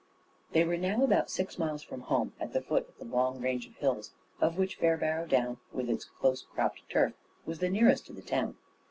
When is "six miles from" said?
1.29-2.01